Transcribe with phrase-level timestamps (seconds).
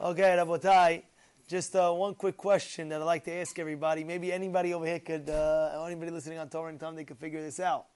[0.00, 1.02] Okay, Rabotai,
[1.48, 4.04] just uh, one quick question that I'd like to ask everybody.
[4.04, 7.58] Maybe anybody over here could, uh, anybody listening on Torah Anytime, they could figure this
[7.58, 7.86] out.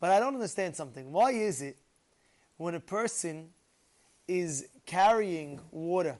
[0.00, 1.12] But I don't understand something.
[1.12, 1.76] Why is it
[2.56, 3.50] when a person
[4.26, 6.18] is carrying water,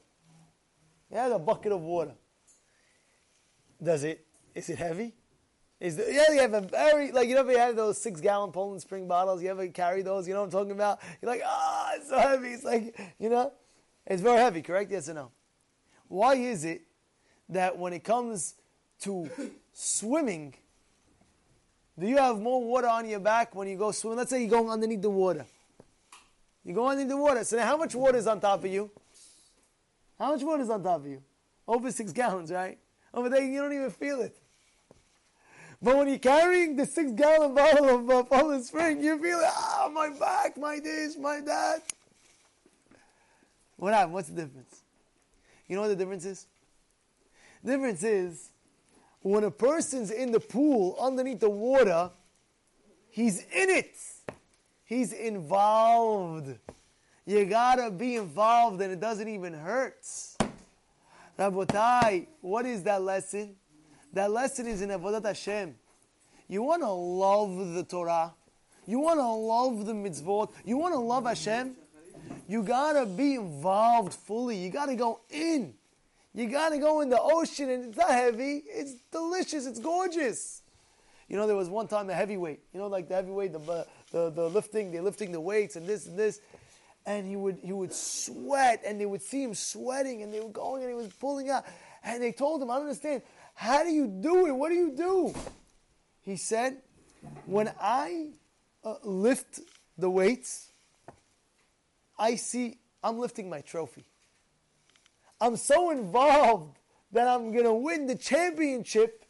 [1.09, 2.13] he has a bucket of water,
[3.83, 5.15] does it, is it heavy?
[5.81, 8.53] Is the, yeah, you have a very, like, you know, you have those six gallon
[8.53, 11.01] Poland Spring bottles, you ever carry those, you know what I'm talking about?
[11.23, 12.49] You're like, ah, oh, it's so heavy.
[12.49, 13.53] It's like, you know?
[14.07, 14.91] It's very heavy, correct?
[14.91, 15.31] Yes or no?
[16.09, 16.83] Why is it
[17.49, 18.55] that when it comes
[19.01, 19.31] to
[19.73, 20.55] swimming,
[21.99, 24.19] do you have more water on your back when you go swimming?
[24.19, 25.47] Let's say you're going underneath the water.
[26.65, 27.45] You go underneath the water.
[27.45, 28.91] So now how much water is on top of you?
[30.19, 31.23] How much water is on top of you?
[31.67, 32.79] Over six gallons, right?
[33.15, 34.37] Over there, you don't even feel it.
[35.81, 39.47] But when you're carrying the six gallon bottle of uh, Poland Spring, you feel it.
[39.49, 41.83] Ah, my back, my this, my that.
[43.83, 44.15] What happened?
[44.15, 44.83] What's the difference?
[45.67, 46.47] You know what the difference is?
[47.65, 48.51] The difference is
[49.23, 52.13] when a person's in the pool underneath the water,
[53.11, 53.97] he's in it.
[54.85, 56.57] He's involved.
[57.27, 60.07] You gotta be involved and it doesn't even hurt.
[61.37, 63.57] Rabotai, what is that lesson?
[64.13, 65.75] That lesson is in Avodat Hashem.
[66.47, 68.33] You wanna love the Torah.
[68.87, 70.53] You wanna love the mitzvot.
[70.65, 71.75] You wanna love Hashem.
[72.53, 74.59] You gotta be involved fully.
[74.59, 75.73] You gotta go in.
[76.35, 78.63] You gotta go in the ocean, and it's not heavy.
[78.67, 79.65] It's delicious.
[79.65, 80.61] It's gorgeous.
[81.31, 82.61] You know, there was one time a heavyweight.
[82.75, 86.05] You know, like the heavyweight, the the, the lifting, they're lifting the weights and this
[86.05, 86.43] and this,
[87.07, 90.51] and he would he would sweat, and they would see him sweating, and they were
[90.51, 91.65] going, and he was pulling out,
[92.05, 93.23] and they told him, "I don't understand.
[93.55, 94.53] How do you do it?
[94.53, 95.35] What do you do?"
[96.21, 96.83] He said,
[97.47, 98.33] "When I
[98.85, 99.61] uh, lift
[99.97, 100.72] the weights."
[102.23, 104.05] I see I'm lifting my trophy.
[105.41, 106.79] I'm so involved
[107.11, 109.25] that I'm going to win the championship.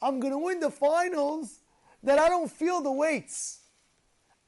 [0.00, 1.60] I'm going to win the finals
[2.02, 3.60] that I don't feel the weights.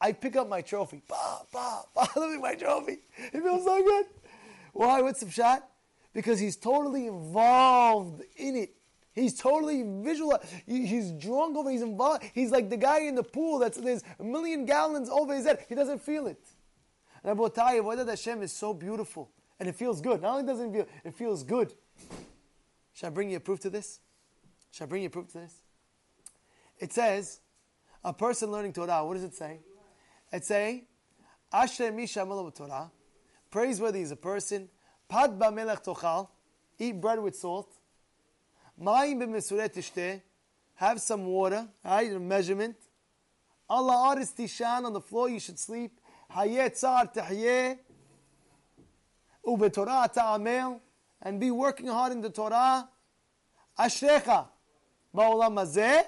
[0.00, 1.03] I pick up my trophy.
[1.06, 3.00] Bah, bah, bah, lifting my trophy.
[3.19, 4.06] It feels so good.
[4.72, 5.03] Why?
[5.03, 5.69] What's the shot?
[6.14, 8.70] Because he's totally involved in it.
[9.12, 10.38] He's totally visual.
[10.64, 11.70] He's drunk over.
[11.70, 12.25] He's involved.
[12.32, 15.66] He's like the guy in the pool that's there's a million gallons over his head.
[15.69, 16.41] He doesn't feel it.
[17.24, 19.30] Rabotai, Avodat Hashem is so beautiful.
[19.58, 20.20] And it feels good.
[20.20, 21.72] Not only does it feel, it feels good.
[22.92, 24.00] Shall I bring you a proof to this?
[24.70, 25.54] Shall I bring you a proof to this?
[26.78, 27.40] It says,
[28.04, 29.60] a person learning Torah, what does it say?
[30.32, 30.84] It say,
[31.52, 32.90] Asher Misha Torah,
[33.50, 34.68] praiseworthy is a person,
[35.08, 36.28] Pad Melech Tochal,
[36.78, 37.72] eat bread with salt,
[38.80, 40.20] Mayim b'mesuret tishteh,
[40.74, 42.76] have some water, right, a measurement.
[43.70, 46.00] Al ha'aretz tishan, on the floor you should sleep.
[46.34, 47.78] Haye Tzar
[49.47, 50.81] Ubetorah Ta'amel,
[51.22, 52.89] and be working hard in the Torah.
[53.78, 54.47] Ashrecha,
[55.15, 56.05] Ba'olam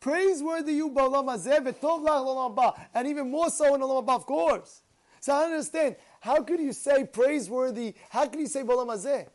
[0.00, 4.82] praiseworthy you Ba'olam Hazeh, V'tov Lach and even more so in Olam of course.
[5.20, 9.26] So I understand, how could you say praiseworthy, how could you say Ba'olam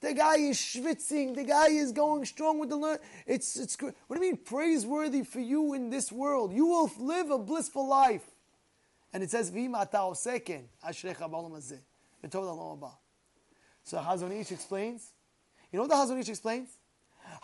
[0.00, 1.34] The guy is schwitzing.
[1.34, 2.98] The guy is going strong with the learn.
[3.26, 6.52] It's, it's, what do you mean praiseworthy for you in this world?
[6.52, 8.33] You will live a blissful life.
[9.14, 11.78] And it says, V'im ata ashrecha ba'olam hazeh.
[13.84, 15.12] So Hazon Ish explains.
[15.70, 16.70] You know what the Hazon Ish explains?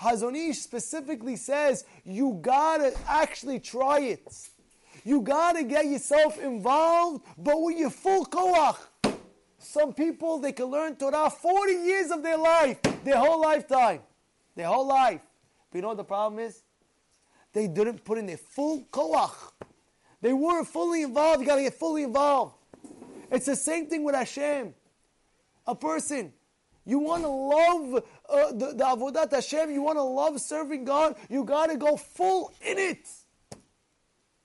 [0.00, 4.26] Hazon Ish specifically says, you gotta actually try it.
[5.04, 8.76] You gotta get yourself involved, but with your full koach.
[9.58, 14.00] Some people, they can learn Torah 40 years of their life, their whole lifetime,
[14.56, 15.20] their whole life.
[15.70, 16.62] But you know what the problem is?
[17.52, 19.52] They didn't put in their full koach.
[20.22, 21.40] They weren't fully involved.
[21.40, 22.54] You got to get fully involved.
[23.30, 24.74] It's the same thing with Hashem.
[25.66, 26.32] A person,
[26.84, 31.14] you want to love uh, the, the Avodat Hashem, you want to love serving God,
[31.28, 33.06] you got to go full in it.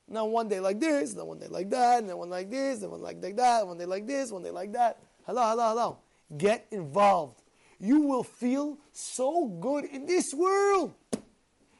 [0.07, 2.79] Now, one day like this, then one day like that, and then one like this,
[2.79, 4.99] then one like that, one day like this, one day like that.
[5.25, 5.97] Hello, hello, hello.
[6.37, 7.41] Get involved.
[7.79, 10.93] You will feel so good in this world.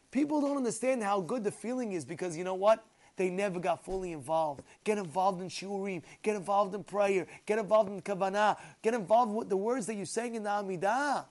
[0.10, 2.84] People don't understand how good the feeling is because you know what?
[3.18, 4.62] They never got fully involved.
[4.84, 6.04] Get involved in shiurim.
[6.22, 7.28] Get involved in prayer.
[7.46, 8.58] Get involved in kavanah.
[8.82, 11.26] Get involved with the words that you sang in the Amidah.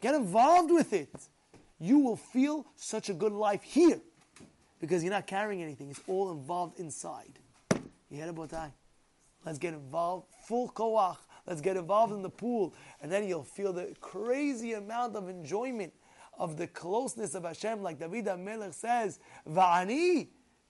[0.00, 1.10] Get involved with it.
[1.78, 4.00] You will feel such a good life here
[4.80, 5.90] because you're not carrying anything.
[5.90, 7.38] It's all involved inside.
[8.10, 8.72] You heard about that?
[9.44, 10.26] Let's get involved.
[10.46, 11.18] Full koach.
[11.46, 12.74] Let's get involved in the pool.
[13.00, 15.92] And then you'll feel the crazy amount of enjoyment
[16.38, 19.18] of the closeness of Hashem, like David HaMelech says,
[19.48, 20.28] Va'ani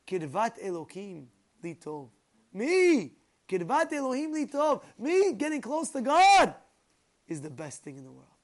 [0.09, 1.27] Kirvat Elokim
[1.63, 2.09] litov.
[2.53, 3.13] Me,
[3.49, 4.83] Kirvat Elohim litov.
[4.99, 6.55] Me getting close to God.
[7.27, 8.38] is the best thing in the world.